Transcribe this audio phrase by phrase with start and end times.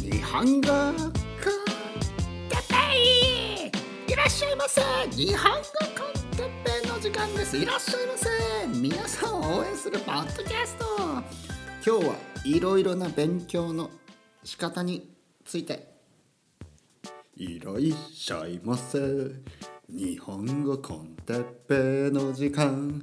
[0.00, 0.92] 日本語コン
[2.48, 2.74] テッペ
[4.08, 5.58] イいらっしゃいませ日本語
[6.00, 8.28] コンテッペイの時間ですいらっしゃいませ
[8.78, 10.86] 皆さんを応援するポッドキャスト
[11.84, 12.16] 今日は
[12.46, 13.90] いろいろな勉強の
[14.42, 15.14] 仕方に
[15.44, 15.86] ついて
[17.36, 17.76] いらっ
[18.10, 18.98] しゃいませ
[19.90, 23.02] 日本語コンテッペイの時間。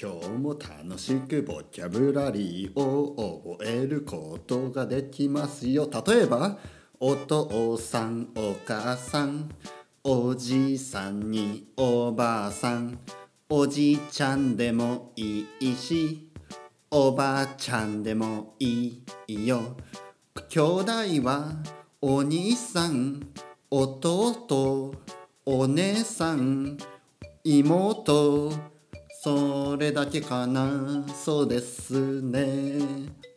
[0.00, 5.90] 今日も楽しくボキャブラリーを覚えることができますよ。
[6.06, 6.56] 例えば
[7.00, 9.50] お父さんお母さん
[10.04, 13.00] おじいさんにおばあさん。
[13.48, 16.30] おじいちゃんでもいいし
[16.92, 19.76] おばあちゃんでもいいよ。
[20.48, 20.92] 兄弟
[21.24, 21.56] は
[22.00, 23.20] お兄さん
[23.68, 24.94] 弟
[25.44, 26.78] お姉さん
[27.42, 28.77] 妹。
[29.20, 31.04] それだけかな。
[31.12, 32.78] そうですね。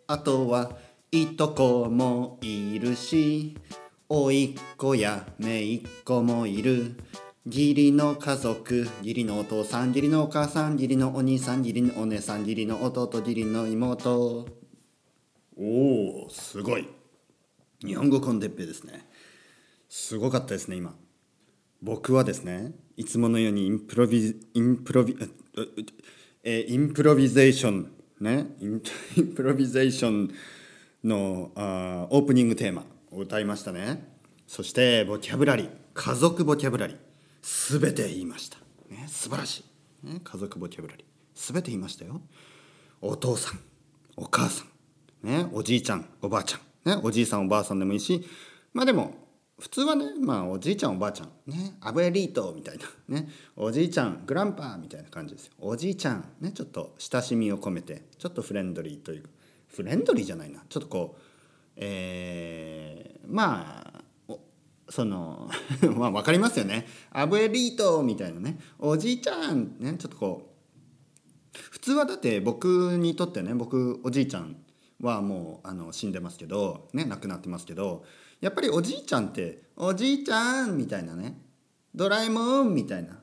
[0.05, 0.77] あとは
[1.11, 3.57] いとこもいるし
[4.07, 6.95] おいっ子やめいっ子もいる。
[7.47, 14.45] 義理の家族義理のお父さん義理のお母さん義理のお兄さん義理のお姉さん義理の弟義理の妹。
[15.57, 16.87] おおすごい。
[17.83, 19.09] 日本語コンテッペですね。
[19.89, 20.95] すごかったですね今。
[21.81, 25.17] 僕はですねいつものようにインプロビインプロビ
[26.43, 28.81] えインプロビゼーションね イン
[29.35, 30.31] プロビゼーション
[31.03, 34.11] のあオープニングテーマを歌いましたね。
[34.47, 36.97] そしてボキャブラリー家族ボキャブラリー
[37.79, 38.57] 全て言いました、
[38.89, 39.63] ね、素晴らし
[40.03, 42.21] い、ね、家族ボキャブラリー全て言いましたよ。
[43.01, 43.59] お父さん
[44.17, 44.65] お母さ
[45.23, 48.23] ん、ね、おじいちゃんおばあちゃん、ね、おじいさんおばあさんでもいいし
[48.73, 49.20] まあでも
[49.61, 55.53] 普通はねまあおじいちゃんおばあちゃんねアブエリートみたいなねおじいちゃんグランパーみたいな感じですよ。
[55.59, 59.25] おじいちゃんねちょっと親しみを込めてちょっとフレンドリーという
[59.67, 61.21] フレンドリーじゃないなちょっとこう
[61.75, 63.83] えー、ま
[64.27, 64.35] あ
[64.89, 65.47] その
[65.95, 66.87] まあ分かりますよね。
[67.11, 70.49] アブエリートみたいなねおじいちゃんねちょっとこ
[71.53, 74.55] う普通はだって僕にとってね僕おじいちゃん
[75.01, 78.03] はもうあの死んでますけどね亡くなってますけど
[78.41, 81.39] やっぱりおじいちゃんって「おじいちゃん」みたいなね
[81.95, 83.21] 「ドラえもん」みたいな。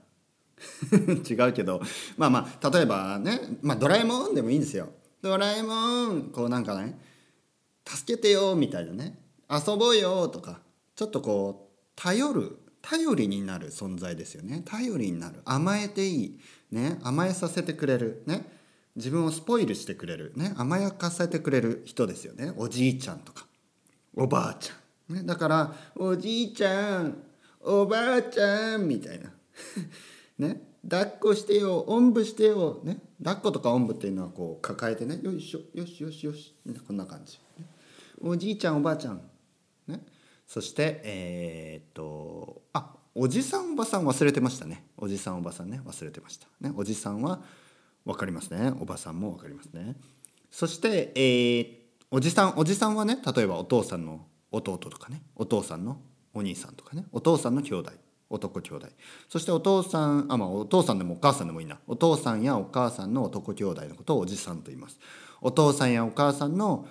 [1.28, 1.80] 違うけど
[2.16, 4.92] まあまあ例えばね、まあ、ドラえもんでもいいんですよ。
[5.20, 6.98] ドラえもんこうなんかね
[7.86, 9.18] 「助けてよ」みたいなね
[9.50, 10.60] 「遊ぼうよ」とか
[10.96, 14.62] ちょっとこう頼る頼りになる存在ですよね。
[14.64, 15.42] 頼りになる。
[15.44, 16.40] 甘えていい、
[16.70, 18.22] ね、甘えさせてくれる。
[18.26, 18.56] ね
[18.96, 22.52] 自分をスポイルしてくれる、ね、甘やかせてくれる人ですよね。
[22.56, 23.46] おじいちゃんとか
[24.16, 24.76] おばあちゃん。
[25.08, 27.22] ね、だからおじいちゃん
[27.60, 29.32] おばあちゃんみたいな。
[30.38, 36.54] ね抱っこしてよおんぶしてよ、ね、抱っことかおんぶっていうのはこう抱えてねよいしょよしよしよし
[36.86, 37.66] こんな感じ、ね、
[38.20, 39.20] おじいちゃんおばあちゃん、
[39.88, 40.06] ね、
[40.46, 44.84] そしてえー、っとあおじさんおばさん忘れてましたね。
[44.96, 47.42] おじさんおばさんね忘れてました、ね、おじさんは
[48.04, 48.72] 分かりますね。
[48.80, 49.96] おばさんも分かりますね。
[50.50, 51.66] そしてえー、
[52.12, 56.00] おじさんおじさんはね例えばお父さんの弟とかねお父さんの
[56.34, 57.92] お兄さんとかねお父さんの兄弟
[58.30, 58.86] 男兄弟。
[59.28, 61.78] そしてお父さんあまあお父さんでもお母さんでもいいな。
[61.86, 64.98] お父さんやお母さんの男兄弟のことをおじさんと言います。
[65.40, 66.86] お父さんやお母さんの、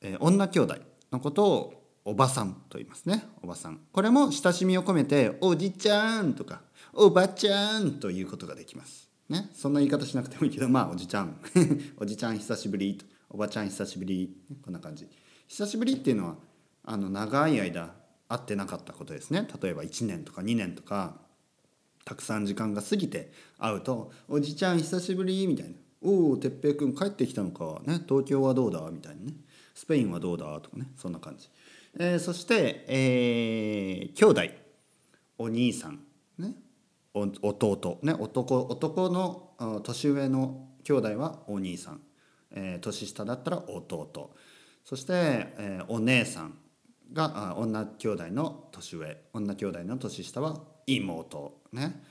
[0.00, 0.76] えー、女兄弟
[1.10, 3.24] のことをおばさんと言いますね。
[3.42, 3.80] おばさん。
[3.92, 6.60] これも親しみを込めておじちゃんとか
[6.92, 9.10] おばちゃんということができます。
[9.28, 9.50] ね。
[9.52, 11.40] そんな言い方しなくてもいいけどまあおじちゃん。
[11.98, 14.36] おじちゃん久しぶりおばちゃん久しぶり。
[14.62, 15.08] こんな感じ。
[15.48, 16.36] 久しぶりっていうのは
[16.84, 17.94] あの長い間
[18.28, 19.46] 会ってなかったことですね。
[19.62, 21.16] 例えば1年とか2年とか
[22.04, 29.34] たくさん時間が過ぎて会うと「おじちゃん久しぶり」みたいな「おお哲平君帰ってきたのか、ね、東京はどうだ?」みたいなね
[29.74, 30.90] 「スペインはどうだ?」とかね。
[30.96, 31.48] そんな感じ、
[31.98, 34.64] えー、そして、えー、兄弟。
[35.36, 35.98] お兄さん、
[36.38, 36.54] ね、
[37.12, 42.00] 弟、ね、男男の年上の兄弟はお兄さん、
[42.52, 44.32] えー、年下だったら弟。
[44.84, 46.58] そして、えー、お姉さん
[47.12, 52.02] が女兄弟の年上女兄弟の年下は妹ね。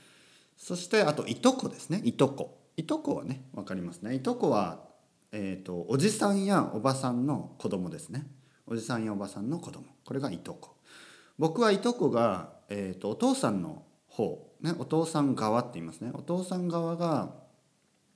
[0.56, 2.00] そしてあといとこですね。
[2.04, 2.58] いとこ。
[2.76, 4.14] いとこはね分かりますね。
[4.14, 4.80] いとこは、
[5.30, 8.26] えーと、おじさんやおばさんの子供ですね。
[8.66, 9.84] おじさんやおばさんの子供。
[10.04, 10.76] これがいとこ。
[11.38, 16.10] 僕はいとこが、えーと、お父さんの方、ね、お父さん側って言いますね。
[16.14, 17.34] お父さん側が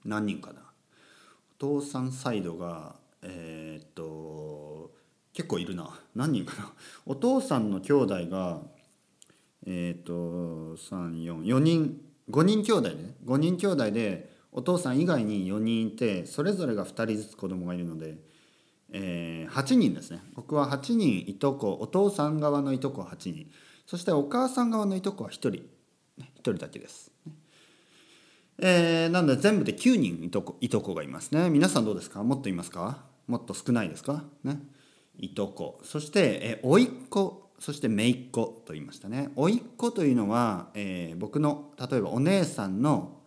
[0.04, 4.93] 何人かなお父さんサイドがえー、っと
[5.32, 5.99] 結構いるな。
[6.15, 6.73] 何人かな。
[7.06, 8.61] お父さんの兄弟が
[9.67, 12.00] えー、っと344人。
[12.31, 13.15] 5人兄弟ね。
[13.25, 18.17] 5人兄弟でお父さん以外に4人いてそれぞれが2人ずつ子供がいるので、
[18.93, 20.21] えー、8人ですね。
[20.35, 23.50] 僕は8人いとこお父さん側のいとこは8人。
[23.87, 25.50] そしてお母さん側のいとこは1人。
[25.50, 27.12] 1人だけです。
[28.60, 31.49] えー、なので全部で9人いとこいとこがいますね。
[31.49, 32.22] 皆さんどうですか？
[32.25, 33.05] もっといますか？
[33.28, 34.25] もっと少ないですか？
[34.43, 34.58] ね。
[35.16, 35.81] いとこ。
[35.84, 39.31] そして、えー、甥っ子そして姪っ子と言いましたね。
[39.37, 43.20] 甥っ子というのは、えー、僕の例えばお姉さんの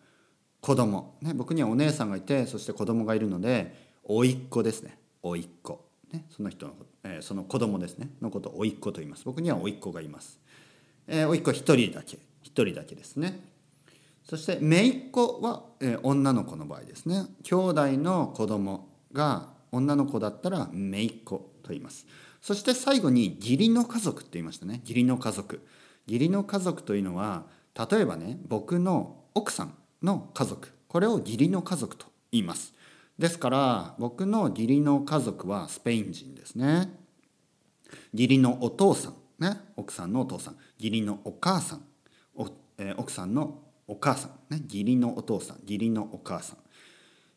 [0.60, 1.16] 子供。
[1.22, 3.74] ね僕にはお姉さんがいてそして子供がいるので
[4.04, 4.98] 甥っ子ですね。
[5.24, 5.86] 甥っ子。
[6.12, 6.74] ねその人の、
[7.06, 8.10] えー、その子供ですね。
[8.22, 9.24] のことを甥っ子と言います。
[9.24, 10.42] 僕には甥っ子がいます、
[11.07, 12.18] えー、甥っ子一人だけ。
[12.44, 13.39] 一人だけですね。
[14.24, 17.26] そして姪っ子は、えー、女の子の場合ですね。
[17.44, 22.06] 兄弟の子供が女の子だったら姪っ子と言います。
[22.42, 24.82] そして最後に義理の家族って言いましたね。
[24.84, 25.66] 義理の家族。
[26.08, 27.46] 義理の家族というのは
[27.90, 30.70] 例えばね僕の奥さんの家族。
[30.88, 32.74] これを義理の家族と言います。
[33.18, 36.90] ですから僕の義理の家族はスペイン人ですね。
[38.14, 39.60] 義理のお父さんね。
[39.76, 40.58] 奥さんのお父さん。
[40.80, 41.86] 義理のお母さん。
[42.36, 42.48] お、
[42.78, 43.60] えー、奥さんの
[43.92, 46.58] お母さん、ね、義理のお父さん義理のお母さん、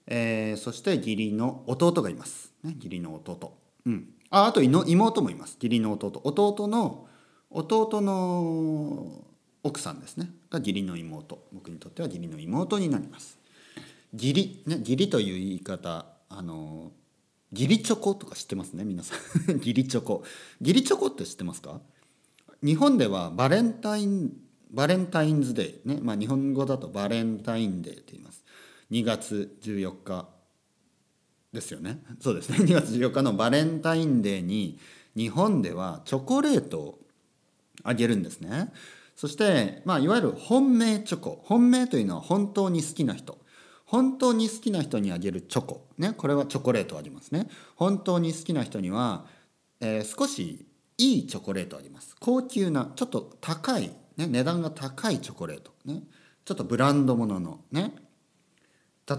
[0.07, 3.57] えー、そして義理の弟がいます、ね、義理の弟、
[3.87, 5.55] うん、ああと妹もいます。
[5.63, 6.21] 義理の弟。
[6.25, 7.07] 弟の
[7.51, 9.25] 弟の
[9.63, 10.29] 奥さんですね。
[10.51, 11.47] が義理の妹。
[11.53, 13.39] 僕にとっては義理の妹になります。
[14.13, 16.91] 義理ね義理という言い方あの
[17.53, 19.19] 義理チョコとか知ってますね皆さん。
[19.59, 20.25] 義理チョコ。
[20.61, 21.81] 義理チョコって知ってますか？
[22.61, 24.33] 日本ではバレンタイン
[24.75, 28.45] バレンタインズデーね、まあ、日本語だとバレンタインデーと言います。
[28.91, 30.29] 2月14日
[31.53, 32.01] ですよね。
[32.21, 32.59] そうですね。
[32.59, 34.79] 2月14日のバレンタインデーに
[35.17, 36.99] 日本ではチョコレートを
[37.85, 38.73] あげるんですね。
[39.15, 41.41] そして、まあ、いわゆる本命チョコ。
[41.45, 43.39] 本命というのは本当に好きな人。
[43.87, 46.15] 本当に好きな人にあげるチョコね。
[46.17, 47.49] これはチョコレートありますね。
[47.77, 49.27] 本当に好きな人には、
[49.81, 50.67] えー、少し
[50.99, 52.17] いいチョコレートあります。
[52.19, 56.03] 高級なちょっと高いね、値段が高いチョコレート、ね、
[56.45, 57.41] ちょっとブランドもの。
[57.41, 57.95] のね。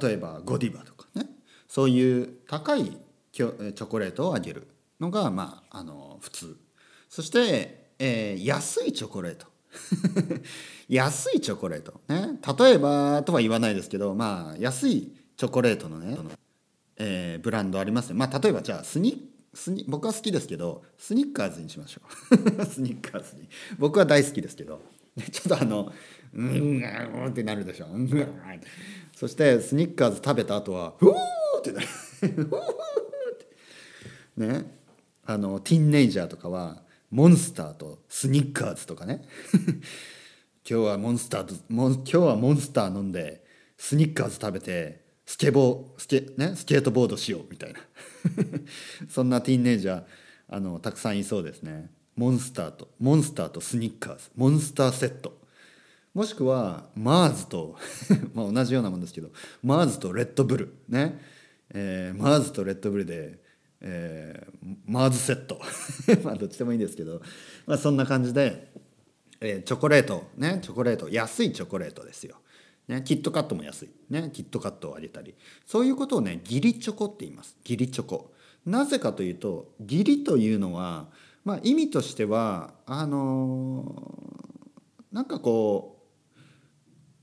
[0.02, 1.08] 例えばゴディバとか。
[1.16, 1.28] ね。
[1.68, 2.98] そういう高い
[3.32, 4.68] チョコレートをあげる
[5.00, 6.58] のがまああの普通。
[7.10, 9.48] そして、えー、安いチョコレート。
[10.88, 12.02] 安いチョコレート。
[12.08, 12.40] ね。
[12.58, 16.18] 例えばとは言わないですけどまあ安いチョコレートのね
[16.98, 22.02] えー、ブランドありますねまあ例えばじゃあスニスニ僕は好きですけどスニッカーズにしましょ
[22.60, 22.66] う。
[22.68, 23.48] スニッカーズに。
[23.80, 24.82] 僕は大好きですけど。
[25.32, 25.94] ちょっとあの
[26.34, 27.98] うんうんってなるでしょう。
[27.98, 28.28] ん
[29.16, 31.14] そしてスニッカーズ食べた後はふー
[31.60, 32.50] ってなる。
[34.36, 34.72] ね。
[35.26, 39.22] あのティンネイジャーとかはモンスターとスニッカーズとかね。
[40.70, 43.46] 今日はモンスターと今日はモンスター飲んで
[43.78, 47.80] スニッカーズ食べてスケボースケ,、ね、スケートボードしようみたいな。
[49.10, 50.04] そんなティーンネイジャー
[50.48, 51.90] あのたくさんいそうですね。
[52.16, 54.30] モンスターとモンスターとスニッカーズ。
[54.36, 55.38] モンスターセット。
[56.14, 57.76] もしくはマーズと
[58.34, 59.32] まあ同じようなもんですけど
[59.64, 60.74] マーズとレッドブル。
[60.88, 61.20] ね、
[61.74, 63.40] えー、マーズとレッドブルで、
[63.82, 65.60] えー、マーズセット。
[66.24, 67.22] まあどっちでもいいんですけど、
[67.66, 68.72] まあ、そんな感じで、
[69.42, 70.30] えー、チョコレート。
[70.38, 70.60] ね。
[70.62, 71.10] チョコレート。
[71.10, 72.38] 安いチョコレートですよ。
[72.88, 75.36] ね、キットカットも安い、ね、キットカットをあげたり。
[75.66, 77.58] そういうことをね義理チョコって言います。
[77.64, 78.34] 義理チョコ。
[78.66, 81.08] なぜかというと義理というのは、
[81.44, 86.06] まあ、意味としてはあのー、なんかこう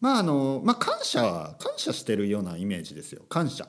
[0.01, 3.23] まああのまあ感謝感謝してるようなイメージですよ。
[3.29, 3.69] 感謝、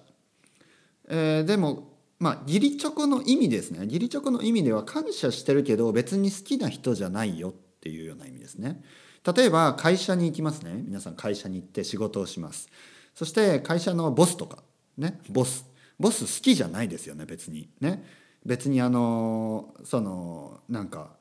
[1.10, 3.86] えー、でもまあ義理チョコの意味ですね。
[3.86, 8.82] 義理チョコの意味では感謝してるけど別に好きな人じゃないよっていうような意味ですね。
[9.26, 10.84] 例えば会社に行きますね。
[10.86, 12.68] 皆さん会社に行って仕事をします。
[13.16, 14.64] そして会社のボスとか
[14.98, 15.66] ねボス。
[16.00, 17.70] ボス好きじゃないですよね別に。
[17.80, 18.04] ね。
[18.46, 21.12] 別にあのそのなんか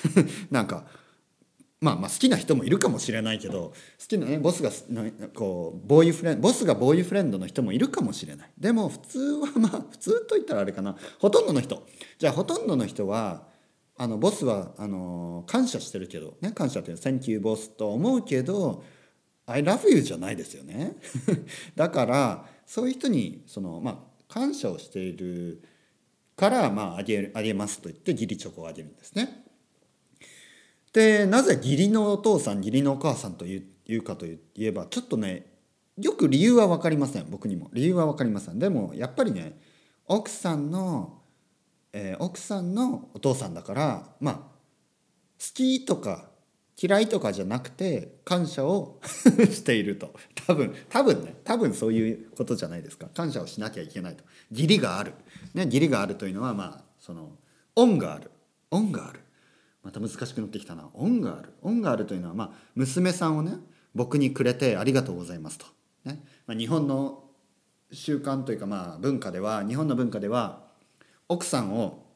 [0.50, 0.84] なんか
[1.80, 4.70] まあまあ好きな人もいるかもしれないけど好きなねボスが
[5.34, 8.50] こうボーイフレンドボスがボーイフレンドの人もいるかもしれない。
[8.58, 10.96] でも普通はまあ普通と言ったらあれかな。
[11.18, 11.86] ほとんどの人。
[12.18, 13.46] じゃあほとんどの人は
[13.98, 18.84] あのボスはあの感謝してるけどね感謝っていうのは「Thank you ボス」と思うけど
[19.46, 20.96] 「I love you」じゃないですよね。
[21.74, 25.62] だからそういう人にそのまあ感謝をしている
[26.36, 29.44] からまああげあげますと言って義理チョコをあげるんですね。
[30.92, 35.46] でなぜ義理のお父さん義理のお母さんといういうかといえばちょっとね
[35.96, 37.70] よく理由は分かりません僕にも。
[37.72, 38.58] 理由は分かりません。
[38.58, 39.58] でもやっぱりね
[40.06, 41.15] 奥さんの
[41.98, 44.42] えー、奥さんのお父さんだからまあ好
[45.54, 46.26] きとか
[46.80, 50.12] 嫌いとかじゃなくて感謝を していると。
[50.46, 53.08] 多分多分ね多分そういうことじゃないですか。
[53.14, 54.24] 感謝をしなきゃいけないと。
[54.50, 55.14] 義理がある、
[55.54, 57.30] ね、義理があるというのはまあその
[57.76, 58.30] 恩がある。
[58.70, 59.20] 恩がある。
[59.82, 60.90] また難しくなってきたな。
[60.92, 61.54] 恩がある。
[61.62, 63.54] 恩があるというのは、まあ、娘さんをね
[63.94, 65.64] 僕にくれてありがとうございますと、
[66.04, 66.22] ね。
[66.46, 67.24] まあ、日本の
[67.90, 70.65] 習慣というかまあ文化では日本の文化では
[71.28, 72.06] 奥さんを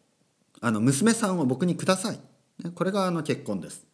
[0.60, 2.20] あの娘さんを僕にください、
[2.74, 3.86] これがあの結婚です。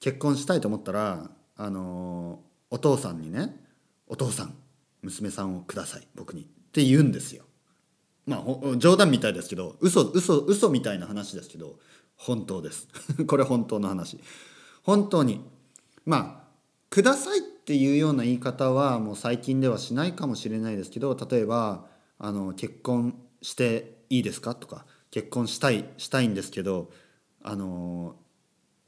[0.00, 2.40] 結婚したいと思ったらあの
[2.70, 3.54] お父さんにね
[4.08, 4.54] 「お父さん
[5.02, 6.08] 娘さんをください。
[6.14, 7.44] 僕に」って言うんですよ。
[8.26, 11.78] まあ冗談みたいですけど嘘嘘嘘みたいな話ですけど
[12.16, 12.88] 本当です。
[13.26, 14.18] これ本当の話。
[14.82, 15.40] 本当に
[16.06, 16.50] まあ
[16.88, 21.86] くださいっていうような言い方はもう最近ではしないかもしれないですけど例えば
[22.18, 24.54] あの結婚していいですか？
[24.54, 26.90] とか結婚したいしたいんですけど
[27.42, 28.16] あの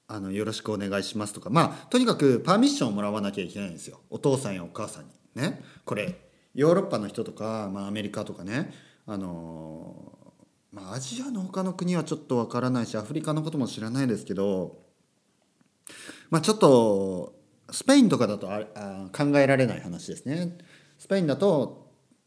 [0.08, 1.48] あのよろしくお願いしますとか。
[1.48, 4.00] まあとにかくパーミッションをもらわなきゃいけないんですよ。
[4.10, 5.10] お父さんやお母さんに。
[5.34, 5.62] ね。
[5.84, 6.18] これ
[6.54, 8.74] ヨーロッパの人とか、まあ、アメリカとかね。
[9.06, 10.18] あの
[10.72, 14.78] まあアジアの他の国はちょっとわからないしアフリカのことも知らないですけど
[16.30, 17.34] まあちょっと
[17.70, 20.56] スペインとかだとああ考えられない話ですね。
[20.98, 21.81] スペインだと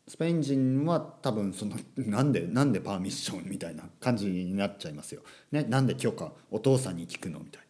[0.08, 5.22] スペイン人は多分その なんでなんでパーミッションみたいな感じになっちゃいますよ、
[5.52, 7.64] ね、なんで許可お父さんに聞くのみたい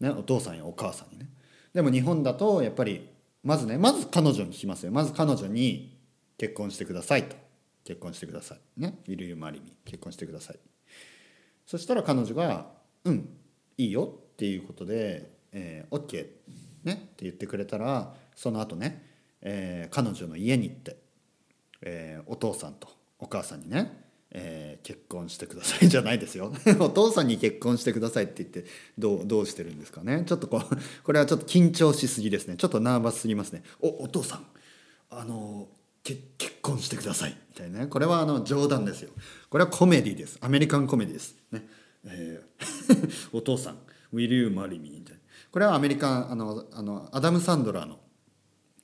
[0.00, 1.28] な、ね、お父さんやお母さんにね。
[1.72, 3.08] でも日本だとやっぱり
[3.42, 4.92] まずねまず彼女に聞きますよ。
[4.92, 5.96] まず彼女に
[6.36, 7.36] 結婚してくださいと。
[7.84, 8.80] 結婚してください。
[8.80, 10.58] ね「Will you marry me」結婚してください。
[11.64, 12.70] そしたら彼女が
[13.04, 13.28] 「うん
[13.78, 16.26] いいよ」っていうことで「えー、OK」
[16.84, 19.06] ねって言ってくれたらその後ね、
[19.40, 21.07] えー、彼女の家に行って、
[21.82, 26.52] えー、お父さんとお母さんにねえー、結婚してくださいじゃないですよ。
[26.80, 28.66] お父さんに結婚してくださいって言って
[28.98, 30.24] どうどうしてるんですかね。
[30.26, 32.56] ちょっとこう これはちょっと緊張しすぎですね。
[32.56, 33.62] ちょっとナーバスすぎますね。
[33.80, 34.46] おお父さん
[35.10, 35.68] あの
[36.04, 36.20] 結
[36.60, 37.36] 婚してください。
[37.48, 37.86] みたいなね。
[37.86, 39.10] これはあの冗談ですよ。
[39.48, 40.36] これはコメディです。
[40.42, 41.34] アメリカンコメディです。
[41.50, 41.66] ね。
[42.04, 43.78] えー、 お父さん
[44.12, 44.90] Will you marry me?
[44.90, 45.20] みたいな。
[45.50, 47.98] これはアメリカンあのあのアダム・サンドラーの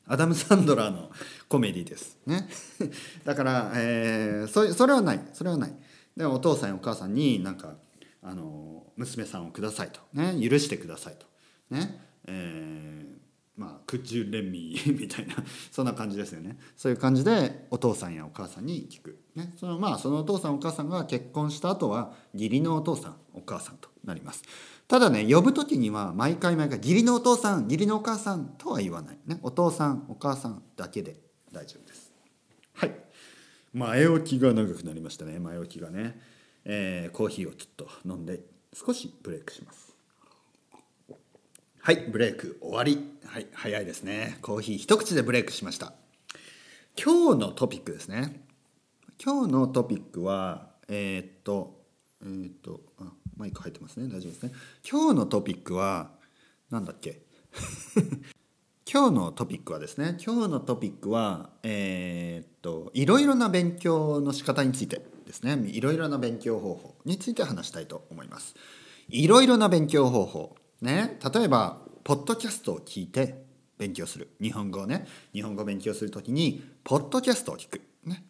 [0.06, 1.10] アダム・サンドラーの
[1.48, 2.18] コメディです。
[2.26, 2.48] ね。
[3.24, 5.20] だから、えー、そそれはない。
[5.32, 5.74] それはない。
[6.16, 7.76] でもお父さんやお母さんになんか
[8.22, 10.00] あの娘さんをくださいと。
[10.12, 10.36] ね。
[10.48, 11.26] 許してくださいと。
[11.70, 12.00] ね。
[12.26, 15.36] えー、まあ「Could you let me みたいな
[15.70, 16.58] そんな感じですよね。
[16.76, 24.42] そういう感じでお父さんやお母さんに聞く、ね、そのまあそのお父さんお母さんが結婚した後は義理のお父さんお母さんとなります
[24.94, 29.18] ただね呼ぶ時には毎回毎回義理のお父さん義理のお母さんとは言わない。
[29.26, 31.16] ねお父さんお母さんだけで
[31.50, 32.12] 大丈夫です。
[32.74, 32.94] はい。
[33.72, 35.40] 前置きが長くなりましたね。
[35.40, 36.16] 前置きがね、
[36.64, 38.38] えー、コーヒーをちょっと飲んで
[38.72, 39.96] 少しブレイクします。
[41.80, 43.18] はいブレイク終わり。
[43.26, 44.38] はい早いですね。
[44.42, 45.92] コーヒー一口でブレイクしました。
[46.96, 48.44] 今日のトピックですね。
[49.20, 51.82] 今日のトピックはえー、っと
[52.22, 54.06] えー、っとあマイク入ってますね。
[54.06, 54.52] 大丈夫ですね。
[54.88, 56.10] 今日のトピックは
[56.70, 57.22] 何だっけ？
[58.90, 65.58] 今日のトピックはですね今日のトピックはえー、っといろいろな勉強の仕方についてですね。
[65.68, 68.54] いろいろな勉強方法について話したいと思います。
[69.08, 71.18] いろいろな勉強方法ね。
[71.34, 73.42] 例えばポッドキャストを聞いて
[73.78, 74.30] 勉強する。
[74.40, 75.06] 日本語をね。
[75.32, 78.24] 日本語を勉強するときにポッドキャストを聞くね。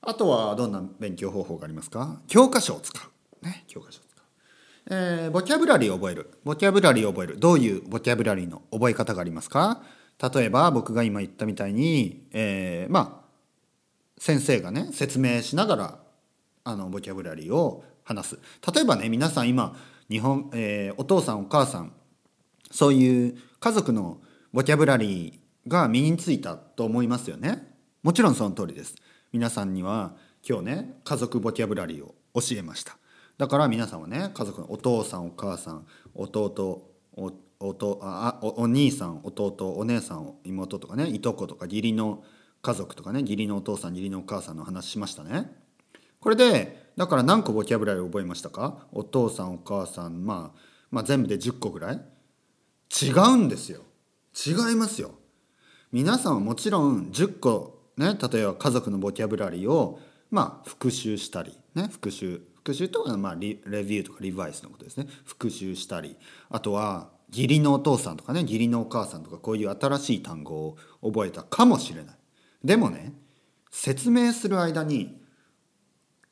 [0.00, 2.20] あとはどんな勉強方法がありますか？
[2.26, 3.02] 教科書を使う。
[3.42, 4.24] ね、教科書使う。
[4.90, 6.30] えー、ボキャブラリーを覚える。
[6.44, 7.38] ボキャブラリーを覚える。
[7.38, 9.82] どういうボキャブラリーの覚え方がありますか？
[10.34, 13.30] 例えば僕が今言ったみたいに、えー、まあ、
[14.18, 15.98] 先生がね、説明しながら、
[16.64, 18.38] あの、ボキャブラリーを話す。
[18.74, 19.76] 例えばね、皆さん今、
[20.10, 21.92] 日本、えー、お父さんお母さん、
[22.70, 24.20] そういう家族の
[24.52, 27.74] ボキャブラリーが身についたと思いますよね。
[28.02, 28.96] もちろんその通りです。
[29.32, 30.16] 皆さんには
[30.46, 32.98] 今日ね、家族ボキャブラリーを教えました。
[33.40, 42.22] だから皆さんはね家族のお父さんお母さん弟おおあおお兄さん弟お姉さん妹とかねいとことか義理の
[42.60, 45.50] 家族とかね義理のお父さん義理のお母さんの話しましたね。
[46.20, 48.86] これでだから何個ボキャブラリー覚えましたか？
[48.92, 50.58] お父さんお母さん、まあ、
[50.90, 52.00] まあ全部で10個ぐらい？
[53.02, 53.80] 違うんですよ。
[54.36, 55.12] 違いますよ。
[55.92, 59.98] 皆さんはもちろん10個ね例えば家族のボキャブラリーを
[60.30, 65.06] まあ復習したりね復習復習とはまあレビューとかリバイスのことですね。
[65.24, 66.16] 復習したり
[66.50, 72.14] あとは義理のお父さんとかね義理のお母さんとかこういう新しい単語を覚えたかもしれない。
[72.62, 73.14] でもね
[73.70, 75.18] 説明する間に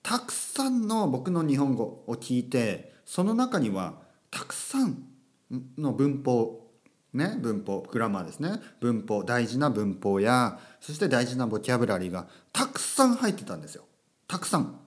[0.02, 3.94] たくさんの僕の日本語を聞いてその中には
[4.30, 5.04] たくさん
[5.78, 6.68] の文法
[7.14, 8.61] ね文法グラマーですね。
[8.80, 13.85] 文法大事な文法やそして大事なボキャブラリーがたくさん入ってたんですよ。
[14.26, 14.78] たくさん。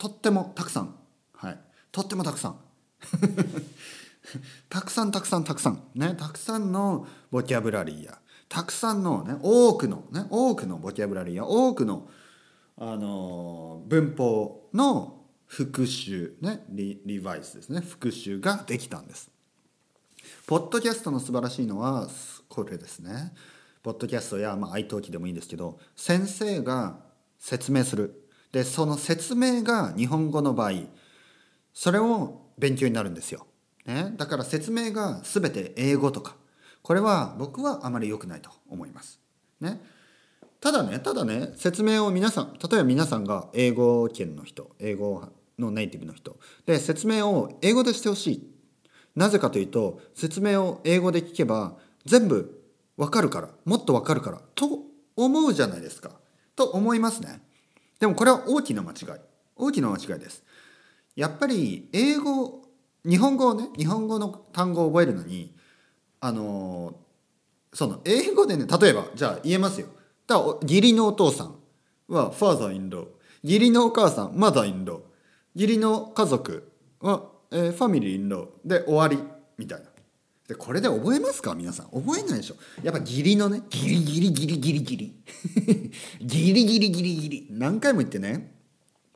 [0.00, 0.94] とってもたくさん。
[1.34, 1.58] はい。
[1.92, 2.56] とってもたくさん。
[4.70, 5.82] たくさんたくさんたくさん。
[5.94, 6.14] ね。
[6.18, 8.18] たくさんのボキャブラリーや。
[8.48, 10.24] たくさんのね多くのね。
[10.30, 11.46] 多くのボキャブラリーや。
[11.46, 12.08] 多くの
[12.78, 16.64] あの文法の復習ね。
[16.70, 17.82] リリバイスですね。
[17.82, 19.30] 復習ができたんです。
[20.46, 22.08] ポッドキャストの素晴らしいのは
[22.48, 23.34] これですね。
[23.82, 27.00] ポッドキャストや、まあ、愛登記でもいいんですけど先生が
[27.38, 28.29] 説明する。
[28.52, 30.72] でその説明が日本語の場合
[31.72, 33.46] それを勉強になるんですよ、
[33.86, 36.36] ね、だから説明が全て英語とか
[36.82, 39.20] これは僕はあまり良くないと思います。
[39.60, 39.80] ね、
[40.60, 45.22] ただねただね説明を皆さん例えば皆さんが英語圏の人英語
[45.58, 48.50] のネイティブの人で説明を英語でしてほしい。
[49.16, 51.76] なぜかというと説明を英語で聞けば
[52.06, 52.62] 全部
[52.96, 54.80] わかるからもっとわかるからと
[55.16, 56.12] 思うじゃないですか。
[56.56, 57.42] と思いますね。
[58.00, 58.96] でもこれは大きな間違い。
[59.56, 60.42] 大きな間違いです。
[61.14, 62.62] やっぱり英語
[63.04, 65.54] 日本語をね日本語の単語を覚えるのに
[66.20, 66.94] あの
[67.72, 69.88] その英語でね例えばじゃあ言えますよ。
[70.26, 71.54] だから義理のお父さん
[72.08, 73.06] はファーザーインロー
[73.42, 75.00] 義理のお母さんマザーインロー
[75.54, 79.18] 義理の家族は、えー、ファミリーインローで終わり
[79.58, 79.89] みたいな。
[80.50, 81.54] でこれで覚えますか？
[81.54, 81.86] 皆さん。
[81.90, 82.56] 覚えないでしょ。
[82.82, 83.62] やっぱ義理のね。
[83.70, 85.14] ギリギリギリギリギリ。
[86.20, 87.46] ギリギリギリギリ。
[87.50, 88.58] 何回も言ってね。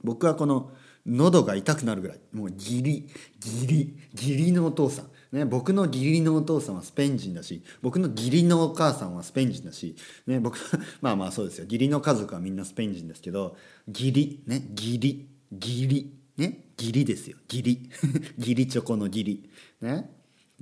[0.04, 0.70] 僕はこの
[1.04, 2.20] 喉が痛くなるぐらい。
[2.32, 3.08] もうギリ
[3.40, 5.10] ギリギリのお父さん。
[5.36, 9.96] ね、僕の義理のお父さんはスペイン人だし僕の義理のお母さんはスペイン人だし、
[10.28, 10.56] ね、僕
[11.02, 11.64] まあまあそうですよ。
[11.64, 13.56] 義理の家族はみんなスペイン人ですけど
[13.88, 14.44] 義理。
[14.46, 15.26] ね義理。
[15.50, 16.14] 義理。
[16.36, 17.38] ね義理ですよ。
[17.50, 17.90] 義理。
[18.38, 19.50] 義理チョコの義理。
[19.80, 20.08] ね。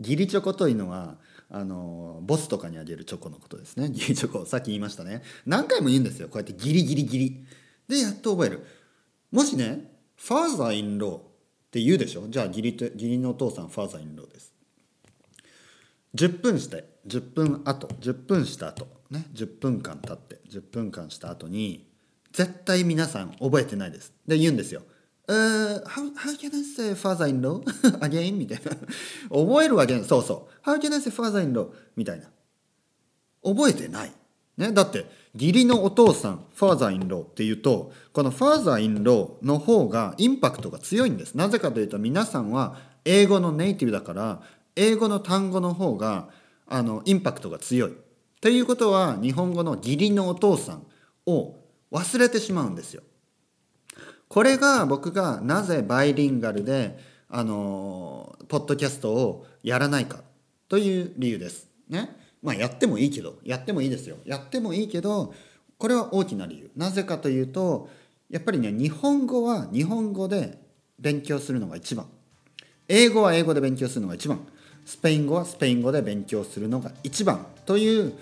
[0.02, 1.16] 義理チョコというのは
[1.49, 3.88] あのボスとかにあげるチョコのことですね。
[3.94, 5.23] 義理チョコさっき言いましたね。
[5.47, 6.28] 何回も言うんですよ。
[6.28, 7.44] こうやってギリギリギリ。
[7.88, 8.64] でやっと覚える。
[9.30, 11.23] もしねファーザーインローっ
[11.71, 12.26] て言うでしょ？
[12.28, 14.52] じゃあ義理と義理のお父さんファーザーインローです。
[16.15, 19.26] 10分して10分後10分した後ね。
[19.34, 21.86] 10分間経って10分間した後に
[22.32, 24.12] 絶対皆さん覚えてないです。
[24.26, 24.82] で言うんですよ
[25.28, 27.63] 「Uh, how, how can I say father-in-law
[28.02, 28.73] again?」みたいな
[29.30, 32.28] 覚えるわけそうそう「How can I say father-in-law?」みたいな
[33.43, 34.13] 覚えてない
[34.56, 44.43] ね、だって義理のお父さんファーザーインローっていうとこのファーザーインローの方がインパクトが強いんですなぜかというと皆さんは英語のネイティブだから
[44.76, 46.28] 英語の単語の方が
[46.67, 47.93] あのインパクトが強い。
[48.41, 50.87] ということは日本語の義理のお父さん
[51.26, 51.56] を
[51.93, 53.02] 忘れてしまうんですよ。
[54.32, 60.21] これが僕がなぜバイリンガルであのポッドキャストをやらないか
[60.71, 61.68] という理由です。
[61.90, 62.16] ね。
[62.42, 64.16] まあやってもいいけどやってもいいですよ。
[64.25, 65.34] やってもいいけど
[65.76, 66.71] これは大きな理由。
[66.75, 67.90] なぜかというと
[68.30, 70.58] やっぱりね日本語は日本語で
[70.99, 72.06] 勉強するのが一番。
[72.88, 74.40] 英語は英語で勉強するのが一番。
[74.86, 78.14] スペイン語はスペイン語で勉強するのが一番という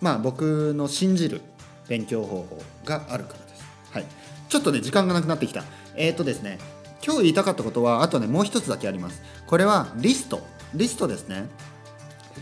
[0.00, 1.42] まあ僕の信じる
[1.86, 3.64] 勉強方法があるからです。
[3.90, 4.19] はい。
[4.50, 5.62] ちょっとね時間がなくなってきた。
[5.94, 6.58] えっ、ー、とですね
[7.04, 9.22] 今日言いたかったことはあとねもう一つだけあります。
[9.46, 10.44] これはリスト。
[10.74, 11.48] リストですね。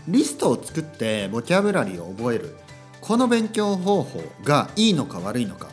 [0.07, 2.57] リストを作ってボキャブラリーを覚える。
[2.99, 5.69] この勉強方法がいいのか悪いのか。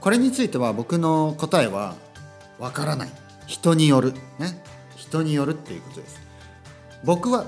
[0.00, 1.96] これについては僕の答えは
[2.58, 3.10] わからない。
[3.46, 4.12] 人による。
[4.38, 4.62] ね。
[4.94, 6.20] 人によるっていうことです。
[7.02, 7.46] 僕は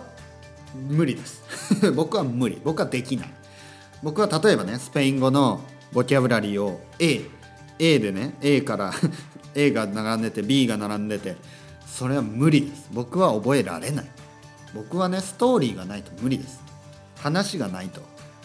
[0.74, 1.42] 無理です。
[1.94, 2.60] 僕は無理。
[2.64, 3.34] 僕はできない。
[4.02, 5.60] 僕は例えばねスペイン語の
[5.92, 7.37] ボキャブラリーを A
[7.78, 8.92] A でね A から
[9.54, 11.36] A が並んでて B が並んでて
[11.86, 12.88] それは無理です。
[12.92, 14.06] 僕は覚えられない。
[14.74, 16.62] 僕はねストーリーがないと無理です。
[17.16, 18.00] 話がないと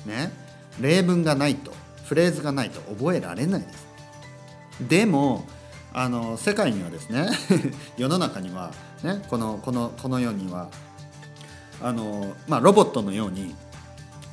[0.06, 0.32] ね
[0.80, 1.72] 例文がないと
[2.06, 3.88] フレーズがないと覚えられないです。
[4.88, 5.46] でも
[5.94, 7.30] あの世界にはですね
[7.98, 8.72] 世の中には
[9.04, 10.70] ねこのこのこの世には
[11.82, 13.54] あのまあロボットのように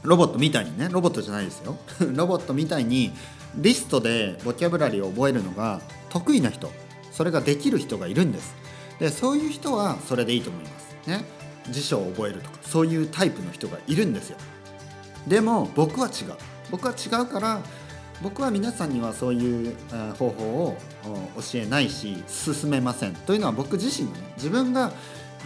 [0.02, 1.76] ロボットみたいにねロボットじゃないですよ。
[2.14, 3.12] ロボットみたいに
[3.56, 6.70] リストでボキャブラリーを覚えるのが得意な人
[7.10, 8.54] それができる人がいるんです。
[8.98, 10.96] でそういう人はそれでいいと思います。
[11.06, 11.24] ね。
[11.70, 14.38] 辞書を覚えるとかそういうタイプの人がいるんですよ。
[15.26, 16.34] でも僕は違う。
[16.70, 17.60] 僕は違うから
[18.22, 19.76] 僕は皆さんにはそういう
[20.18, 20.76] 方法を
[21.36, 23.14] 教えないし進めません。
[23.14, 24.92] というのは僕自身のね自分が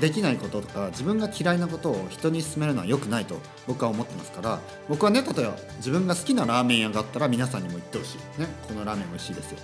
[0.00, 8.40] できないこととか自分が嫌いなことを人に勧めるのは良くないと僕は思ってますから僕はね例えば自分が好きなラーメン屋があったら皆さんにも言ってほしい。
[8.40, 9.58] ねこのラーメン美味しいですよ。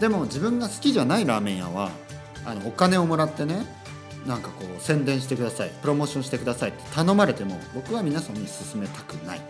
[0.00, 1.90] でも自分が好きじゃないラーメン屋は
[2.44, 3.64] あのお金をもらってね
[4.26, 9.38] なんかこう宣伝してくださいプロモーションしてくださいって頼まれても僕は皆さんに勧めたくない。
[9.38, 9.44] ね。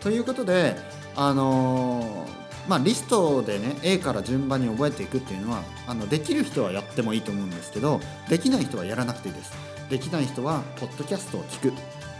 [0.00, 0.76] ということで
[1.14, 2.31] あのー、
[2.72, 9.52] まあ、リストでね A から順番に覚えていくっていうのはあのできる人はやってもいいと思うんですけどできない人はやらなくていいです。
[9.90, 11.72] できない人はポッドキャストを聞く。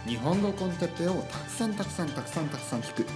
[0.07, 3.07] 日本語コンテッペをたくさんたくさんたくさんたくさん聞く、ね、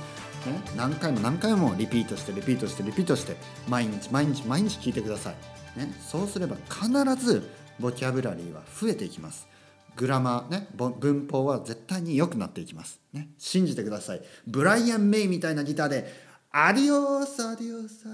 [0.75, 3.35] 何回も何回もリピートしてリピートしてリピートして
[3.69, 5.33] 毎日毎日毎日聞いてくださ
[5.75, 6.89] い、ね、そうすれば必
[7.23, 7.47] ず
[7.79, 9.47] ボキャブラリーは増えていきます。
[9.95, 14.21] グラマーね文法は絶対に良くなっていきます、ね、信じてください。
[14.47, 18.07] ブライアン・メイみたいなギターでアディオスアディオス